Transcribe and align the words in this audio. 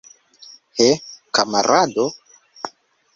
He, 0.79 0.87
kamarado! 1.35 2.05